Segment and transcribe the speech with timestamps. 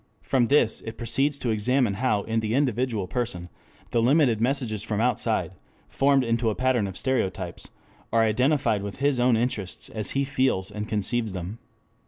[0.23, 3.49] From this it proceeds to examine how in the individual person
[3.91, 5.51] the limited messages from outside,
[5.89, 7.69] formed into a pattern of stereotypes,
[8.11, 11.59] are identified with his own interests as he feels and conceives them.